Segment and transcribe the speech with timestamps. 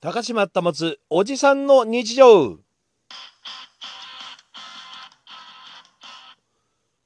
[0.00, 2.60] 高島たまつおじさんの日常。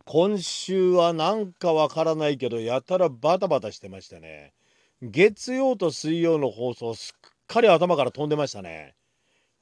[0.04, 4.52] 今週はなんかわからないけどやたらバタバタしてましたね。
[5.00, 8.94] 月曜と水曜の放送すっかり頭から飛んでましたね。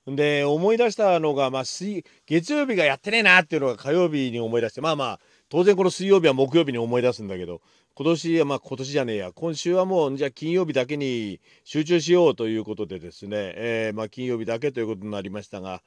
[0.08, 7.60] で思い出したのが、まあ、水月曜日がやってねえなっていうのが火曜日に思い出してまあまあ当然この水曜日は木曜日に思い出すんだけど
[7.94, 15.82] 今年はまあ今年じゃねえや今週はもうじゃあ金曜日だけに集中しようということでですね、えー、まあ金曜日だけということになりましたが、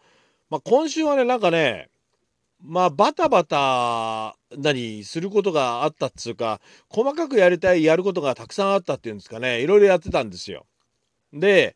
[0.50, 1.90] まあ、今週はねなんかね
[2.62, 10.66] まあバタバタ何することがあったっつうか細かくやりたいやることがたくさんあったっていうんですかねいろいろやってたんですよ。
[11.34, 11.76] で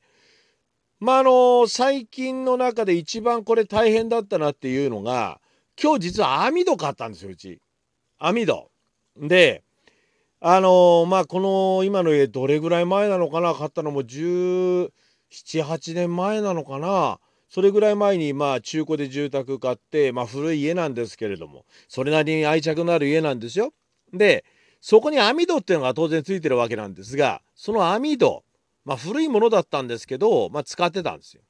[1.00, 5.40] まああの最近の中で一番これ大変だったなっていうのが
[5.82, 7.62] 今日実は網戸買ったんですようち。
[8.20, 8.72] 網戸。
[9.18, 9.64] で
[10.40, 13.54] あの、まあこの今の家どれぐらい前なのかな？
[13.54, 14.92] 買ったのも1718
[15.96, 17.20] 年前なのかな？
[17.50, 23.72] それぐらい前にまあ中古で住宅買ってまあ古い家なんですけれどもそれなりに愛着のある家なんですよ。
[24.14, 24.44] で
[24.82, 28.44] そこに網戸っていうのが当然ついてるわけなんですがその網戸
[28.84, 31.42] まあ古いものだったんですけど、まあ、使ってたんですよ。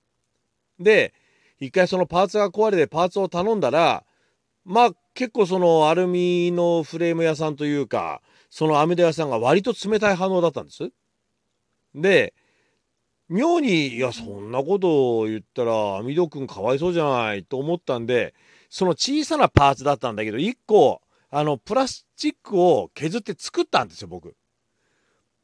[0.80, 1.14] で
[1.60, 4.04] 一回そのパーツが壊れてパーツを頼んだら
[4.66, 10.92] まあ結構そのアルミのフレーム屋さんというかその網戸屋さんが割と冷たい反応だったんです。
[11.94, 12.34] で
[13.30, 18.34] 妙にいやそんなことを言ったら網戸くんかわいそうじゃないと思ったんで
[18.70, 24.36] その小さなパーツだったんだけど1個あのプラスチックを削って作ったんですよ僕。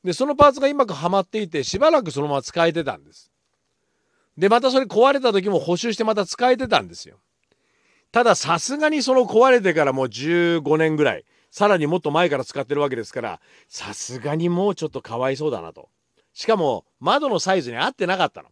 [0.04, 3.32] でそのパーツがうまくはまっていてしばらくそのまま使えてたんです。
[4.38, 7.20] でまたそれ壊れた時も補修してまた使えてたんですよ。
[8.12, 15.88] たださすがにその壊れてからもう15年ぐらいさらにもっと前から使ってるわけですからさすがにもうちょっとかわいそうだなと。
[16.34, 18.50] しかも窓のサイズに合ってなかったの。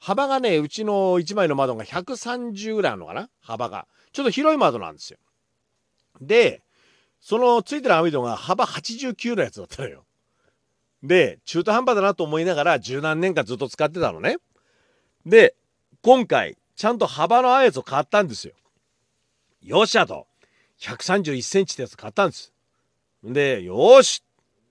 [0.00, 3.86] 幅がねうちの1枚の窓が130ぐらいあるのかな幅が。
[4.12, 5.18] ちょっと広い窓なんですよ。
[6.20, 6.62] で
[7.20, 10.04] そのついてる網戸が幅89のやつだったのよ。
[11.04, 14.38] で中途半端だなと思いながら十何年間ずっと使ってたのね。
[15.24, 15.54] で
[16.02, 18.54] 今回ちゃんと幅の合うやつを買ったんですよ。
[19.62, 20.26] よっしゃと。
[20.84, 22.52] 131センチってやつ買ったんです。
[23.22, 24.22] で、よし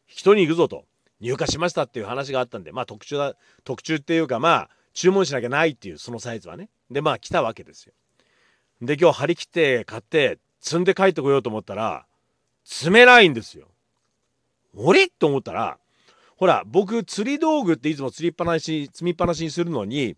[0.09, 0.85] 引き取りに行くぞと。
[1.19, 6.69] 入荷しましたっていう話があったんで、まあ特注だ、特注っていうかまあ注文しなきゃないっていうそのサイズはね。
[6.91, 7.93] で、まあ来たわけですよ。
[8.81, 12.05] で、今日張り切って買って積んで帰ってこようと思ったら、
[12.63, 13.67] 積めないんですよ。
[14.75, 15.07] 俺？
[15.07, 15.77] と思ったら、
[16.35, 20.17] ほら僕釣り道具っていつも釣りっぱなし積みっぱなしにするのに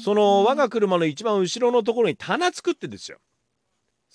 [0.00, 3.18] その我が車の一番後ろのところに棚作ってですよ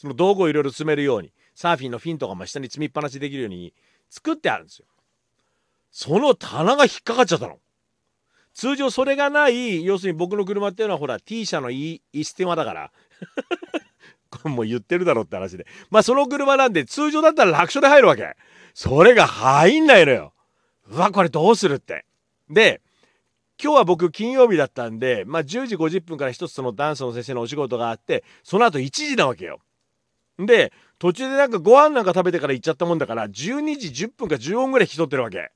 [0.02, 3.72] その道具をいろいろ積めるようにサーフィンのフィンとかも下に積みっぱなしできるように
[4.10, 4.88] 作ってあるんですよ。
[5.92, 7.60] その棚が引っかかっちゃったの。
[8.56, 12.92] 通常それがない要するに僕の車っていうのはほら T 社のイステマだから。
[14.32, 15.68] これもう言ってるだろって話で。
[15.92, 18.36] まあその車なんで通常だったら楽勝で入るわけ。
[18.74, 20.34] それが入んないのよ。
[20.88, 22.06] うわこれどうするって。
[22.50, 22.82] で
[23.62, 29.60] 今日は僕金曜日だったんでまあ10時50分から一つそのダンスの先生のお仕事があってその後1時なわけよ。
[30.46, 35.52] で途中でなんかご飯なんか食べてから行っちゃったもんだから12時10分か15分ぐらい引き取ってるわけ。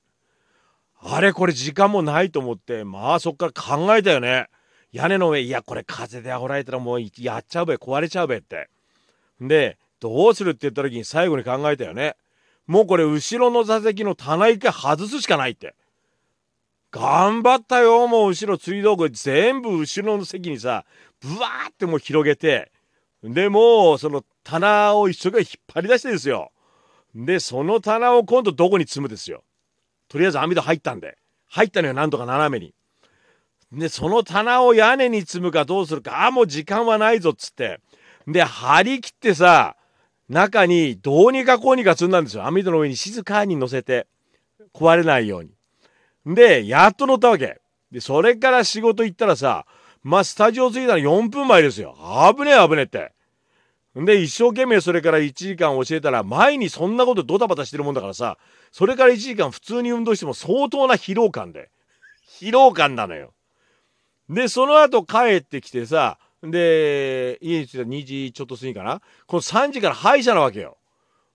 [1.08, 4.48] あれこれ時間もないと思ってまあそっから考えたよね。
[4.92, 8.70] 屋根の上いやこれ風であおられたらもうやっちゃうべ壊れちゃうべって。
[9.40, 12.16] でどうするって言った時に最後に考えたよね。
[12.66, 15.76] もうこれ後ろの座席の棚一回外すしかないって。
[16.92, 19.10] 頑張ったよもう後ろ釣り道具。
[19.10, 20.86] 全部後ろの席にさ
[21.20, 22.72] ブワーってもう広げて。
[23.24, 26.52] でもうその棚を一生懸命引っ張り出してですよ。
[27.16, 29.44] でその棚を今度どこに積むですよ。
[30.08, 31.18] とりあえず網戸入ったんで。
[31.48, 32.74] 入ったのよなんとか斜めに。
[33.72, 36.28] でその棚を屋根に積むかどうするか。
[36.28, 37.80] あもう時間はないぞつって。
[38.28, 39.76] で張り切ってさ
[40.30, 42.46] 中にどうにかこうにか積んだんですよ。
[42.46, 44.06] 網戸の上に静かに乗せて。
[44.74, 46.36] 壊れないように。
[46.36, 47.60] でやっと乗ったわけ。
[47.92, 49.66] でそれから仕事行ったらさ
[50.04, 51.96] まあスタジオ着いたら4分前ですよ。
[52.36, 53.15] 危ねえ危ねえって。
[53.96, 58.38] で一生懸命それから1時間教えたら前にそんなことドタバタしてるもんだからさ
[58.72, 61.70] それから1時間普通に運動しても相当な疲労感で
[62.40, 63.32] 疲労感なのよ。
[64.30, 70.78] でその後帰ってきてさで家に着いたら2時ちょっと過ぎかなこの3時から歯医者なわけよ。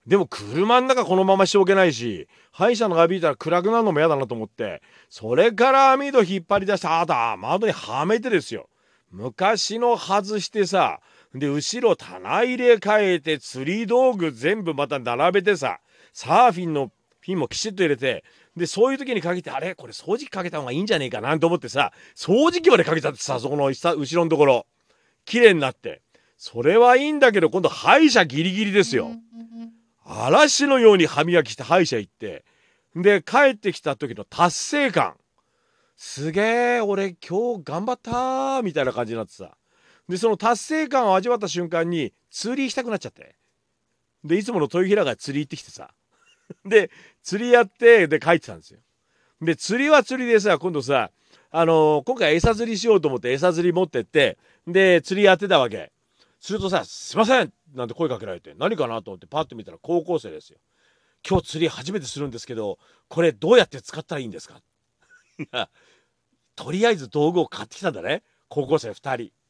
[0.05, 8.67] でも車の中このまましておけないし歯医者のがびいたら暗くなるのも嫌だなと思ってそれから網戸引っ張り出してあた窓にはめてですよ
[9.11, 11.01] 昔の外してさ
[11.33, 15.79] で後ろ棚入れ替えて釣り道具全部また並べてさ
[16.13, 16.91] サーフィンの
[17.21, 18.23] フィンもきちっと入れて
[18.57, 24.65] でそういう時にかけてあれこれ掃除機かけた方がいいんじゃねえかなんて思ってさ掃除機までかけたってさそこの後ろのところ。
[25.25, 26.01] 綺麗になって。
[26.37, 29.11] それはいいんだけど今度歯医者ギリギリですよ。
[30.03, 32.43] 嵐のように歯磨きして歯医者行って。
[32.95, 35.15] で帰ってきた時の達成感。
[35.95, 39.51] すげえ俺今日頑張ったみたいな感じになってさ
[40.11, 43.33] でその達成感を味わった瞬間に釣り行きたくなっちゃって。
[44.25, 45.93] でいつもの豊平が釣り行ってきてさ。
[46.65, 46.91] で
[47.23, 48.81] 釣りやってで帰ってたんですよ。
[49.41, 51.11] で釣りは釣りでさ今度さ
[51.49, 54.37] あのー、今回餌釣りしようと思って餌釣り持ってって
[54.67, 55.93] で釣りやってたわけ。
[56.41, 60.59] するとさ「すいません!」なんて声かけられて何かなと思ってパッと見たら高校生ですよ。
[61.25, 64.61] 今日釣り初めてするんですけどこれどうやって使ったらいいんですか
[66.57, 68.23] とりあえず道具を買ってきたんだね。
[68.49, 69.40] 高校生2人。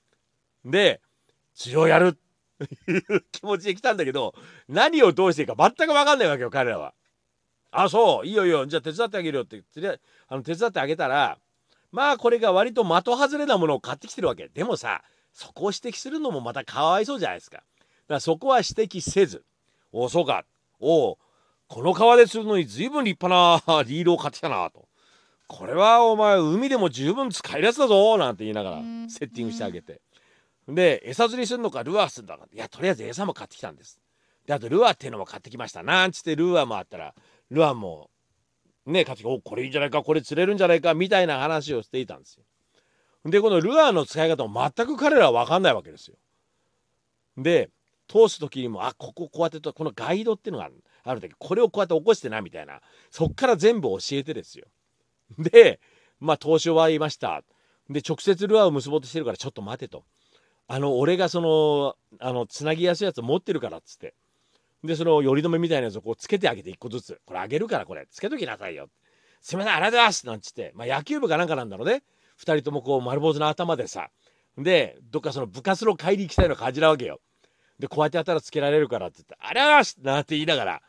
[0.66, 1.02] で
[1.56, 2.18] 釣りをやる。
[2.63, 4.36] っていう気持ちで来たんだけど
[4.69, 6.94] 何をどうしていいか全く分かんないわけよ彼らは。
[7.72, 8.68] あそういいよいいよ。
[8.68, 9.63] じゃあ手伝ってあげるよって
[10.28, 11.40] あの手伝ってあげたら
[11.92, 14.48] まあこれが割と的外れなものを買ってきてるわけ。
[14.50, 15.02] でもさ
[15.34, 17.58] そこを指摘するのもまたかわいそうじゃないですか。
[17.58, 17.66] だか
[18.10, 19.44] らそこは指摘せず
[19.92, 20.46] 「おそうか。
[20.80, 21.18] お
[21.68, 24.88] この川でするのに随分立派なリールを買ってきたな」と
[25.48, 28.78] 「これはお前海でも十分使えるやつだぞ」なんて言いながら
[29.10, 30.02] セッティングしてあげて。
[30.68, 34.00] で餌釣りするのかルアーするのかいやとりあえず餌も買ってきたんです
[34.46, 37.13] であとルアーっていうのも買ってきましたなんつってルアーもあったら
[37.50, 38.10] ルアーも
[38.86, 42.44] ね買ってきて「おこれいいんじゃないかこれ釣れるんじゃないか」みたいな話をしていたんですよ
[43.25, 46.16] でこのルアーの使い方も全く彼らは分かんないわけですよ。
[47.38, 47.69] で
[48.08, 50.69] 通す時にもあこここうやってとこのガイドっていうのが
[51.04, 54.66] あるんだけどこれをこうやって起こしてなみたいなそっから全部教えてですよ。
[55.38, 55.80] で
[56.19, 57.44] まあ投資を終わりました。
[57.90, 60.04] で直接ルアーを結ぼうとしてるからちょっと待てと。
[60.68, 64.13] あの俺がそのあのつなぎやすいやつ持ってるからっつって。
[64.84, 67.22] でそのより止めみたいなやつをこうつけてあげて1個ずつ。
[67.25, 68.08] これあげるからこれ。
[68.10, 68.88] つけときなさいよ。
[69.42, 72.04] すいませんありがとうございますなんつって、まあ、野球部かなんかなんだろうね。
[72.40, 74.10] 2人ともこう丸坊主の頭でさ。
[74.58, 77.19] でどっかその部活の帰り行きたいの感じなわけよ。
[77.80, 80.81] でこうやってやったらつけられるからって言って「ありゃーす!」なんて言いながら。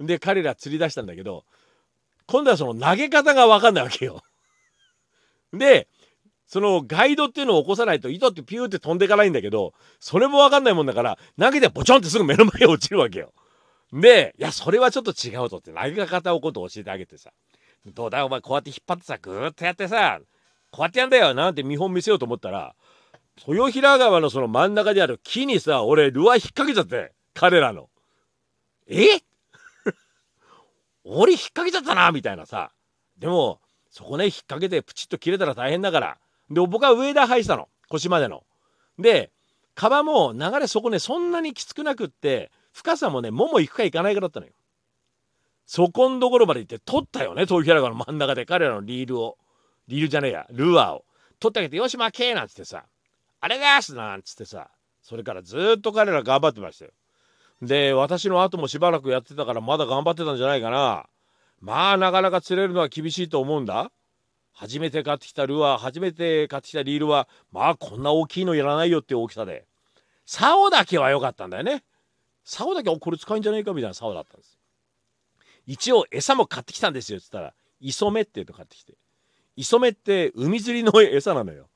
[0.00, 1.44] で彼ら釣り出したんだけど
[2.26, 4.22] 今度はその投げ方が分かんないわけよ。
[5.52, 5.88] で
[6.50, 13.32] そのガイドっていうのを起こさないと糸ってピューって飛んでいかないんだけどそれも分かんないもんだから投げてボチョンってすぐ目の前に落ちるわけよ。
[13.92, 15.58] でいやそれはちょっと違うと。
[15.58, 17.30] って投げ方を今度教えてあげてさ
[17.94, 20.18] 「どうだお前こうやって引っ張ってさぐーっとやってさ
[20.72, 21.34] こうやってやんだよ。
[21.34, 22.74] なんて見本見せようと思ったら
[23.46, 27.88] 豊平川のその真ん中にある木にさ俺ルアー引っ掛けちゃって彼らの。
[28.88, 29.20] え？
[31.04, 32.72] 俺引っ掛けちゃったなみたいなさ。
[33.18, 36.18] でもそこね引っ掛けてプチッと切れたら大変だから。
[36.50, 37.68] で僕は上田履いてたの。
[37.88, 38.44] 腰までの。
[38.98, 39.30] で
[39.74, 44.52] 川も流れそこねそんなにきつくなくって深さもねもも行くか行かないかだったのよ。
[45.66, 47.94] そこんところまで行って取ったよね東平川の。
[47.94, 48.44] 真ん中で。
[48.44, 49.38] 彼らのリールを。
[49.86, 51.04] リールじゃねえやルアーを。
[51.38, 52.84] 取ってあげてよし負けなんつってさ。
[53.40, 54.68] あれですなんつってさ。
[55.02, 56.90] それからずっと彼ら頑張ってましたよ。
[57.62, 61.06] で私の後もしばらくやってたからまだ頑張ってたんじゃないかな。
[61.60, 63.90] まあなかなか釣れるのは厳しいと思うんだ。
[64.52, 69.66] 初めて買ってきたルアー初めて買ってきたリールはまあこんな大きいのいらないよって大きさで。
[70.26, 71.82] 竿だけは良かったんだよね。
[72.44, 74.58] 竿だけこれ使うんじゃねえかみたいな竿だったんです。
[75.66, 77.18] 一応餌も買ってきたんですよ。
[77.18, 78.94] っつったら磯目っていうの買ってきて。
[79.56, 81.68] 磯目って海釣りの餌なのよ。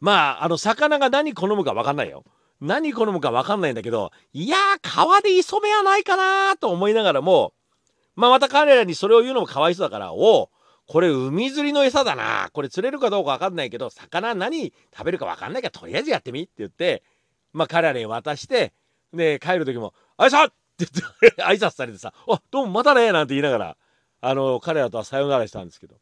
[0.00, 2.24] まああの魚が何好むか分かんないよ。
[2.60, 7.52] 何好むか分かんないんだけどいやー川で磯目はないかなと思いながらも
[8.16, 10.50] まあまた彼らにそれを言うのもかわいそうだからお
[10.86, 12.50] これ海釣りの餌だな。
[12.52, 17.02] これ釣れるかどうか分かんないけど魚何食べるか分かんないからとりあえずやってみって言って
[17.52, 18.72] まあ彼らに渡して
[19.12, 23.76] で帰る時も「あいさ!」って言って 挨拶されてさ「あどうもまたね」なんて言いながら
[24.20, 25.96] あの彼らとはさよならしたんですけど。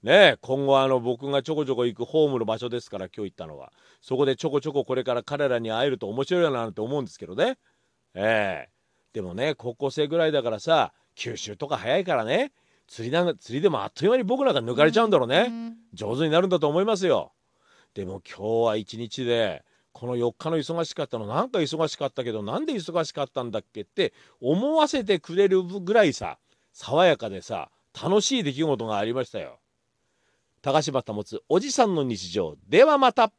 [0.00, 3.72] ね今後あの僕がちょこちょこ行くホームの場所ですから今日行ったのは。
[4.00, 7.58] そこでちょこちょここれから彼らに会えると面白いななんて思うんですけどね。
[8.14, 8.70] ええ。
[9.12, 12.52] ー、でもね高校生ぐらいだからさ九州とか早いからね。
[12.88, 15.74] 釣りなん釣りでもあっという間に僕なんか抜かれちゃうんだろうね。
[15.92, 17.32] 上手になるんだと思いますよ。
[17.94, 26.38] でも今日は一日でこの4日の忙しかったのなんか忙しかったけどなんで忙しかったんだっけって思わせてくれるぐらいさ
[26.72, 29.58] 爽やかでさ楽しい出来事がありましたよ。
[30.62, 32.56] 高柴保つおじさんの日常。
[32.68, 33.32] ではまた